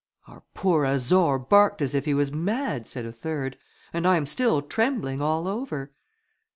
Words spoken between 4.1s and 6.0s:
am still trembling all over."